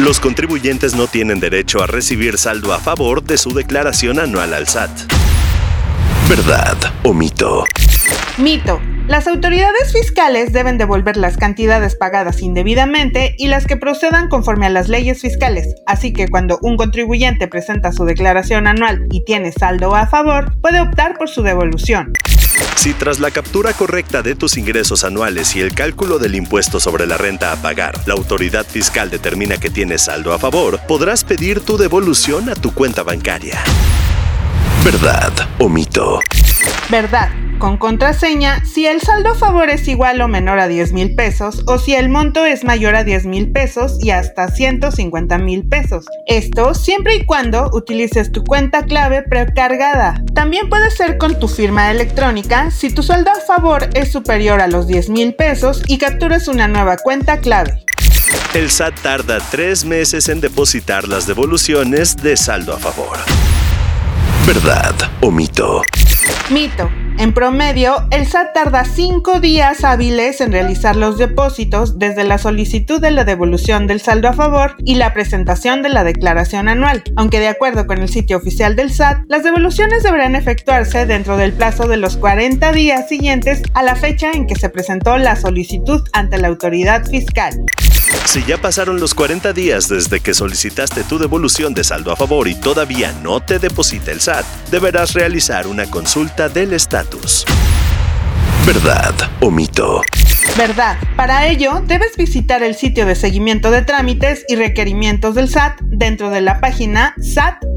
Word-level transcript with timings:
Los 0.00 0.18
contribuyentes 0.18 0.94
no 0.94 1.08
tienen 1.08 1.40
derecho 1.40 1.82
a 1.82 1.86
recibir 1.86 2.38
saldo 2.38 2.72
a 2.72 2.78
favor 2.78 3.22
de 3.22 3.36
su 3.36 3.52
declaración 3.52 4.18
anual 4.18 4.54
al 4.54 4.66
SAT. 4.66 4.90
¿Verdad 6.26 6.74
o 7.02 7.12
mito? 7.12 7.64
Mito. 8.38 8.80
Las 9.08 9.28
autoridades 9.28 9.92
fiscales 9.92 10.54
deben 10.54 10.78
devolver 10.78 11.18
las 11.18 11.36
cantidades 11.36 11.96
pagadas 11.96 12.40
indebidamente 12.40 13.34
y 13.36 13.48
las 13.48 13.66
que 13.66 13.76
procedan 13.76 14.28
conforme 14.28 14.64
a 14.64 14.70
las 14.70 14.88
leyes 14.88 15.20
fiscales, 15.20 15.74
así 15.86 16.14
que 16.14 16.28
cuando 16.28 16.58
un 16.62 16.78
contribuyente 16.78 17.46
presenta 17.46 17.92
su 17.92 18.06
declaración 18.06 18.68
anual 18.68 19.06
y 19.10 19.24
tiene 19.24 19.52
saldo 19.52 19.94
a 19.94 20.06
favor, 20.06 20.58
puede 20.62 20.80
optar 20.80 21.18
por 21.18 21.28
su 21.28 21.42
devolución. 21.42 22.14
Si 22.76 22.94
tras 22.94 23.20
la 23.20 23.30
captura 23.30 23.72
correcta 23.72 24.22
de 24.22 24.34
tus 24.34 24.56
ingresos 24.56 25.04
anuales 25.04 25.54
y 25.54 25.60
el 25.60 25.74
cálculo 25.74 26.18
del 26.18 26.34
impuesto 26.34 26.80
sobre 26.80 27.06
la 27.06 27.18
renta 27.18 27.52
a 27.52 27.56
pagar, 27.56 28.00
la 28.06 28.14
autoridad 28.14 28.66
fiscal 28.66 29.10
determina 29.10 29.58
que 29.58 29.68
tienes 29.68 30.02
saldo 30.02 30.32
a 30.32 30.38
favor, 30.38 30.80
podrás 30.88 31.24
pedir 31.24 31.60
tu 31.60 31.76
devolución 31.76 32.48
a 32.48 32.54
tu 32.54 32.72
cuenta 32.72 33.02
bancaria. 33.02 33.62
¿Verdad 34.82 35.32
o 35.58 35.68
mito? 35.68 36.20
Verdad. 36.90 37.30
Con 37.60 37.76
contraseña, 37.76 38.64
si 38.64 38.86
el 38.86 39.02
saldo 39.02 39.32
a 39.32 39.34
favor 39.34 39.68
es 39.68 39.86
igual 39.86 40.22
o 40.22 40.28
menor 40.28 40.58
a 40.58 40.66
10 40.66 40.94
mil 40.94 41.14
pesos 41.14 41.62
o 41.66 41.78
si 41.78 41.94
el 41.94 42.08
monto 42.08 42.46
es 42.46 42.64
mayor 42.64 42.96
a 42.96 43.04
10 43.04 43.26
mil 43.26 43.52
pesos 43.52 43.98
y 44.02 44.12
hasta 44.12 44.48
150 44.48 45.36
mil 45.36 45.68
pesos. 45.68 46.06
Esto 46.26 46.72
siempre 46.72 47.16
y 47.16 47.26
cuando 47.26 47.68
utilices 47.74 48.32
tu 48.32 48.44
cuenta 48.44 48.86
clave 48.86 49.22
precargada. 49.22 50.22
También 50.34 50.70
puede 50.70 50.90
ser 50.90 51.18
con 51.18 51.38
tu 51.38 51.48
firma 51.48 51.90
electrónica 51.90 52.70
si 52.70 52.88
tu 52.88 53.02
saldo 53.02 53.30
a 53.30 53.40
favor 53.40 53.90
es 53.92 54.10
superior 54.10 54.62
a 54.62 54.66
los 54.66 54.86
10 54.86 55.10
mil 55.10 55.34
pesos 55.34 55.82
y 55.86 55.98
capturas 55.98 56.48
una 56.48 56.66
nueva 56.66 56.96
cuenta 56.96 57.40
clave. 57.40 57.84
El 58.54 58.70
SAT 58.70 59.00
tarda 59.02 59.38
tres 59.50 59.84
meses 59.84 60.30
en 60.30 60.40
depositar 60.40 61.06
las 61.06 61.26
devoluciones 61.26 62.16
de 62.16 62.38
saldo 62.38 62.74
a 62.74 62.78
favor. 62.78 63.18
¿Verdad 64.46 64.94
o 65.20 65.30
mito? 65.30 65.82
Mito. 66.50 66.90
En 67.18 67.34
promedio, 67.34 68.08
el 68.10 68.26
SAT 68.26 68.54
tarda 68.54 68.84
5 68.84 69.40
días 69.40 69.84
hábiles 69.84 70.40
en 70.40 70.52
realizar 70.52 70.96
los 70.96 71.18
depósitos 71.18 71.98
desde 71.98 72.24
la 72.24 72.38
solicitud 72.38 73.00
de 73.00 73.10
la 73.10 73.24
devolución 73.24 73.86
del 73.86 74.00
saldo 74.00 74.28
a 74.28 74.32
favor 74.32 74.74
y 74.84 74.94
la 74.94 75.12
presentación 75.12 75.82
de 75.82 75.90
la 75.90 76.02
declaración 76.02 76.68
anual, 76.68 77.02
aunque 77.16 77.38
de 77.38 77.48
acuerdo 77.48 77.86
con 77.86 77.98
el 77.98 78.08
sitio 78.08 78.38
oficial 78.38 78.74
del 78.74 78.90
SAT, 78.90 79.24
las 79.28 79.44
devoluciones 79.44 80.02
deberán 80.02 80.34
efectuarse 80.34 81.04
dentro 81.04 81.36
del 81.36 81.52
plazo 81.52 81.86
de 81.86 81.98
los 81.98 82.16
40 82.16 82.72
días 82.72 83.08
siguientes 83.08 83.62
a 83.74 83.82
la 83.82 83.96
fecha 83.96 84.30
en 84.32 84.46
que 84.46 84.56
se 84.56 84.70
presentó 84.70 85.18
la 85.18 85.36
solicitud 85.36 86.02
ante 86.14 86.38
la 86.38 86.48
autoridad 86.48 87.04
fiscal. 87.06 87.66
Si 88.26 88.44
ya 88.44 88.58
pasaron 88.58 89.00
los 89.00 89.14
40 89.14 89.52
días 89.52 89.88
desde 89.88 90.20
que 90.20 90.34
solicitaste 90.34 91.02
tu 91.04 91.18
devolución 91.18 91.74
de 91.74 91.82
saldo 91.84 92.12
a 92.12 92.16
favor 92.16 92.46
y 92.48 92.54
todavía 92.54 93.12
no 93.22 93.40
te 93.40 93.58
deposita 93.58 94.12
el 94.12 94.20
SAT, 94.20 94.44
deberás 94.70 95.14
realizar 95.14 95.66
una 95.66 95.90
consulta 95.90 96.48
del 96.48 96.72
estatus. 96.72 97.44
¿Verdad 98.64 99.14
o 99.40 99.50
mito? 99.50 100.02
Verdad. 100.56 100.96
Para 101.16 101.46
ello, 101.48 101.82
debes 101.86 102.16
visitar 102.16 102.62
el 102.62 102.74
sitio 102.74 103.06
de 103.06 103.14
seguimiento 103.14 103.70
de 103.70 103.82
trámites 103.82 104.44
y 104.48 104.56
requerimientos 104.56 105.34
del 105.34 105.48
SAT 105.48 105.80
dentro 105.82 106.30
de 106.30 106.40
la 106.40 106.60
página 106.60 107.14
sat.gov.mx. 107.20 107.70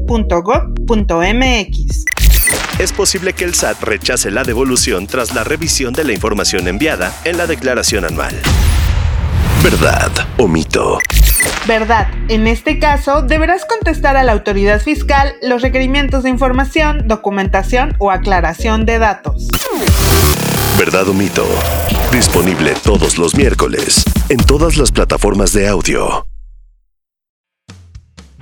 Es 2.78 2.92
posible 2.92 3.32
que 3.32 3.44
el 3.44 3.54
SAT 3.54 3.82
rechace 3.82 4.30
la 4.30 4.42
devolución 4.42 5.06
tras 5.06 5.34
la 5.34 5.44
revisión 5.44 5.94
de 5.94 6.04
la 6.04 6.12
información 6.12 6.68
enviada 6.68 7.12
en 7.24 7.38
la 7.38 7.46
declaración 7.46 8.04
anual. 8.04 8.34
¿Verdad 9.64 10.12
o 10.36 10.46
mito? 10.46 10.98
Verdad. 11.66 12.08
En 12.28 12.46
este 12.46 12.78
caso, 12.78 13.22
deberás 13.22 13.64
contestar 13.64 14.14
a 14.14 14.22
la 14.22 14.32
autoridad 14.32 14.78
fiscal 14.78 15.36
los 15.40 15.62
requerimientos 15.62 16.22
de 16.22 16.28
información, 16.28 17.08
documentación 17.08 17.96
o 17.98 18.10
aclaración 18.10 18.84
de 18.84 18.98
datos. 18.98 19.48
¿Verdad 20.78 21.08
o 21.08 21.14
mito? 21.14 21.46
Disponible 22.12 22.74
todos 22.84 23.16
los 23.16 23.34
miércoles 23.34 24.04
en 24.28 24.36
todas 24.36 24.76
las 24.76 24.92
plataformas 24.92 25.54
de 25.54 25.66
audio. 25.66 26.26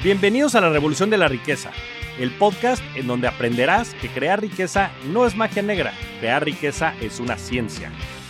Bienvenidos 0.02 0.56
a 0.56 0.60
la 0.60 0.70
Revolución 0.70 1.08
de 1.08 1.18
la 1.18 1.28
Riqueza, 1.28 1.70
el 2.18 2.32
podcast 2.32 2.82
en 2.96 3.06
donde 3.06 3.28
aprenderás 3.28 3.94
que 4.00 4.08
crear 4.08 4.40
riqueza 4.40 4.90
no 5.12 5.24
es 5.24 5.36
magia 5.36 5.62
negra, 5.62 5.92
crear 6.18 6.44
riqueza 6.44 6.94
es 7.00 7.20
una 7.20 7.36
ciencia. 7.36 7.92